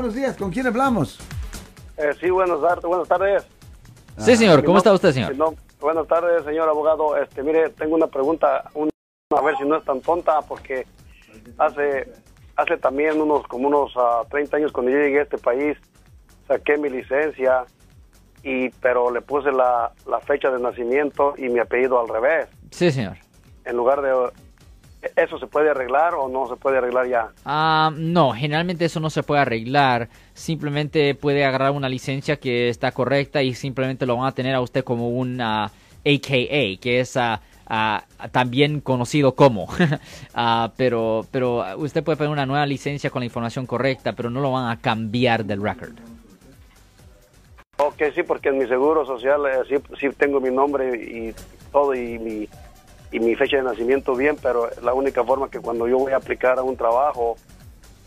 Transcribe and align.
buenos 0.00 0.14
días. 0.14 0.34
¿Con 0.36 0.50
quién 0.50 0.66
hablamos? 0.66 1.18
Eh, 1.98 2.12
sí, 2.18 2.30
buenas 2.30 2.58
tardes. 2.62 2.84
Buenas 2.84 3.06
tardes. 3.08 3.44
Sí, 4.16 4.34
señor. 4.34 4.60
¿Cómo 4.64 4.74
Mi 4.74 4.78
está 4.78 4.92
usted, 4.94 5.12
señor? 5.12 5.36
nom- 5.36 5.56
buenas 5.78 6.06
tardes, 6.08 6.42
señor 6.44 6.68
abogado. 6.70 7.18
Este, 7.18 7.42
mire, 7.42 7.68
tengo 7.70 7.96
una 7.96 8.06
pregunta, 8.06 8.64
un- 8.72 8.88
a 9.36 9.42
ver 9.42 9.56
si 9.58 9.64
no 9.64 9.76
es 9.76 9.84
tan 9.84 10.00
tonta, 10.00 10.40
porque 10.42 10.86
hace 11.58 12.10
hace 12.56 12.76
también 12.78 13.20
unos 13.20 13.46
como 13.46 13.68
unos 13.68 13.92
ah, 13.96 14.22
30 14.30 14.56
años 14.56 14.72
cuando 14.72 14.90
yo 14.90 14.98
llegué 14.98 15.20
a 15.20 15.22
este 15.24 15.36
país, 15.38 15.76
saqué 16.48 16.76
mi 16.78 16.88
licencia, 16.90 17.64
y 18.42 18.70
pero 18.80 19.10
le 19.10 19.20
puse 19.20 19.52
la, 19.52 19.92
la 20.06 20.20
fecha 20.20 20.50
de 20.50 20.60
nacimiento 20.60 21.34
y 21.36 21.48
mi 21.50 21.58
apellido 21.58 22.00
al 22.00 22.08
revés. 22.08 22.48
Sí, 22.70 22.90
señor. 22.90 23.16
En 23.66 23.76
lugar 23.76 24.00
de... 24.00 24.12
¿Eso 25.16 25.38
se 25.38 25.46
puede 25.46 25.70
arreglar 25.70 26.14
o 26.14 26.28
no 26.28 26.46
se 26.46 26.56
puede 26.56 26.78
arreglar 26.78 27.08
ya? 27.08 27.28
Ah, 27.44 27.90
no, 27.96 28.32
generalmente 28.32 28.84
eso 28.84 29.00
no 29.00 29.08
se 29.08 29.22
puede 29.22 29.40
arreglar. 29.40 30.08
Simplemente 30.34 31.14
puede 31.14 31.44
agarrar 31.44 31.70
una 31.70 31.88
licencia 31.88 32.36
que 32.36 32.68
está 32.68 32.92
correcta 32.92 33.42
y 33.42 33.54
simplemente 33.54 34.04
lo 34.04 34.16
van 34.16 34.26
a 34.26 34.32
tener 34.32 34.54
a 34.54 34.60
usted 34.60 34.84
como 34.84 35.08
un 35.08 35.40
ah, 35.40 35.70
AKA, 36.04 36.80
que 36.80 37.00
es 37.00 37.16
ah, 37.16 37.40
ah, 37.66 38.04
también 38.30 38.80
conocido 38.80 39.34
como. 39.34 39.68
Ah, 40.34 40.72
pero, 40.76 41.26
pero 41.30 41.64
usted 41.76 42.04
puede 42.04 42.16
poner 42.16 42.30
una 42.30 42.46
nueva 42.46 42.64
licencia 42.64 43.10
con 43.10 43.20
la 43.20 43.26
información 43.26 43.66
correcta, 43.66 44.12
pero 44.12 44.30
no 44.30 44.40
lo 44.40 44.52
van 44.52 44.70
a 44.70 44.80
cambiar 44.80 45.44
del 45.44 45.60
record. 45.62 45.94
Ok, 47.78 48.02
sí, 48.14 48.22
porque 48.22 48.50
en 48.50 48.58
mi 48.58 48.66
seguro 48.66 49.04
social 49.04 49.40
eh, 49.46 49.58
sí, 49.68 49.74
sí 49.98 50.08
tengo 50.16 50.40
mi 50.40 50.50
nombre 50.50 50.94
y 50.96 51.34
todo 51.72 51.94
y 51.94 52.18
mi, 52.18 52.48
y 53.12 53.20
mi 53.20 53.34
fecha 53.34 53.56
de 53.56 53.62
nacimiento 53.62 54.14
bien, 54.14 54.36
pero 54.40 54.70
la 54.82 54.94
única 54.94 55.24
forma 55.24 55.50
que 55.50 55.60
cuando 55.60 55.88
yo 55.88 55.98
voy 55.98 56.12
a 56.12 56.16
aplicar 56.16 56.58
a 56.58 56.62
un 56.62 56.76
trabajo, 56.76 57.36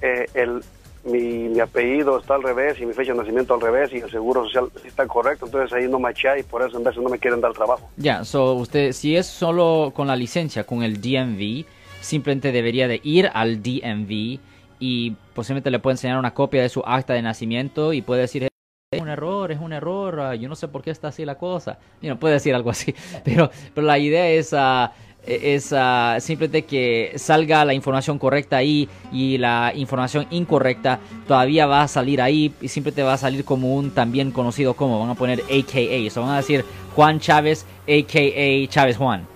eh, 0.00 0.26
el, 0.34 0.62
mi, 1.06 1.58
apellido 1.60 2.18
está 2.18 2.34
al 2.34 2.42
revés 2.42 2.80
y 2.80 2.86
mi 2.86 2.92
fecha 2.92 3.12
de 3.12 3.18
nacimiento 3.18 3.54
al 3.54 3.60
revés 3.60 3.92
y 3.92 3.98
el 3.98 4.10
seguro 4.10 4.44
social 4.44 4.68
está 4.84 5.06
correcto, 5.06 5.46
entonces 5.46 5.72
ahí 5.72 5.88
no 5.88 5.98
machea 5.98 6.38
y 6.38 6.42
por 6.42 6.66
eso 6.66 6.76
en 6.76 6.84
veces 6.84 7.02
no 7.02 7.08
me 7.08 7.18
quieren 7.18 7.40
dar 7.40 7.52
trabajo. 7.52 7.88
Ya, 7.96 8.24
so 8.24 8.54
usted, 8.54 8.92
si 8.92 9.16
es 9.16 9.26
solo 9.26 9.92
con 9.94 10.06
la 10.06 10.16
licencia, 10.16 10.64
con 10.64 10.82
el 10.82 11.00
DMV, 11.00 11.64
simplemente 12.00 12.52
debería 12.52 12.88
de 12.88 13.00
ir 13.02 13.30
al 13.32 13.62
DMV 13.62 14.38
y 14.78 15.16
posiblemente 15.34 15.70
le 15.70 15.78
puede 15.78 15.94
enseñar 15.94 16.18
una 16.18 16.34
copia 16.34 16.62
de 16.62 16.68
su 16.68 16.82
acta 16.84 17.14
de 17.14 17.22
nacimiento 17.22 17.92
y 17.92 18.02
puede 18.02 18.22
decir, 18.22 18.48
es 18.96 19.02
un 19.02 19.08
error, 19.08 19.52
es 19.52 19.60
un 19.60 19.72
error, 19.72 20.20
ah, 20.20 20.34
yo 20.34 20.48
no 20.48 20.56
sé 20.56 20.68
por 20.68 20.82
qué 20.82 20.90
está 20.90 21.08
así 21.08 21.24
la 21.24 21.36
cosa. 21.36 21.78
Y 22.00 22.08
no 22.08 22.18
puede 22.18 22.34
decir 22.34 22.54
algo 22.54 22.70
así, 22.70 22.94
pero, 23.24 23.50
pero 23.74 23.86
la 23.86 23.98
idea 23.98 24.28
es, 24.28 24.52
ah, 24.52 24.92
es 25.26 25.72
ah, 25.72 26.16
simplemente 26.20 26.64
que 26.64 27.12
salga 27.16 27.64
la 27.64 27.74
información 27.74 28.18
correcta 28.18 28.56
ahí 28.56 28.88
y 29.12 29.38
la 29.38 29.72
información 29.74 30.26
incorrecta 30.30 31.00
todavía 31.26 31.66
va 31.66 31.82
a 31.82 31.88
salir 31.88 32.20
ahí 32.22 32.52
y 32.60 32.68
simplemente 32.68 33.02
va 33.02 33.14
a 33.14 33.18
salir 33.18 33.44
como 33.44 33.74
un 33.74 33.90
también 33.90 34.30
conocido 34.30 34.74
como, 34.74 35.00
van 35.00 35.10
a 35.10 35.14
poner 35.14 35.40
AKA, 35.40 36.10
so 36.10 36.22
van 36.22 36.30
a 36.30 36.36
decir 36.36 36.64
Juan 36.94 37.20
Chávez, 37.20 37.66
AKA 37.88 38.68
Chávez 38.68 38.96
Juan. 38.96 39.35